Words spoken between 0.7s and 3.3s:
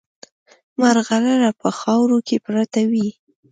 مرغلره په خاورو کې پرته وي.